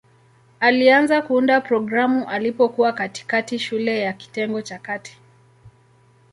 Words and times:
Alianza 0.59 1.21
kuunda 1.21 1.61
programu 1.61 2.29
alipokuwa 2.29 2.93
katikati 2.93 3.59
shule 3.59 3.99
ya 4.01 4.13
kitengo 4.13 4.61
cha 4.61 4.79
kati. 4.79 5.17